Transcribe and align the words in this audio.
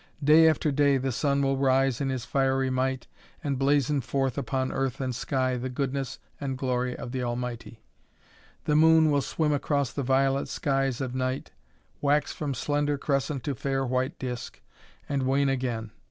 Day 0.23 0.49
after 0.49 0.71
day 0.71 0.97
the 0.97 1.11
sun 1.11 1.43
will 1.43 1.57
rise 1.57 2.01
in 2.01 2.09
his 2.09 2.25
fiery 2.25 2.71
might 2.71 3.05
and 3.43 3.59
blazon 3.59 4.01
forth 4.01 4.35
upon 4.35 4.71
earth 4.71 4.99
and 4.99 5.13
sky 5.13 5.57
the 5.57 5.69
goodness 5.69 6.17
and 6.39 6.53
the 6.53 6.57
glory 6.57 6.97
of 6.97 7.11
the 7.11 7.21
Almighty. 7.21 7.83
The 8.65 8.75
moon 8.75 9.11
will 9.11 9.21
swim 9.21 9.51
across 9.51 9.93
the 9.93 10.01
violet 10.01 10.47
skies 10.47 11.01
of 11.01 11.13
night, 11.13 11.51
wax 12.01 12.33
from 12.33 12.55
slender 12.55 12.97
crescent 12.97 13.43
to 13.43 13.53
fair 13.53 13.85
white 13.85 14.17
disk, 14.17 14.59
and 15.07 15.21
wane 15.21 15.49
again. 15.49 15.91